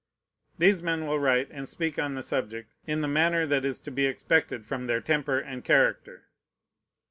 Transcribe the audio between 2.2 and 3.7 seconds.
subject in the manner that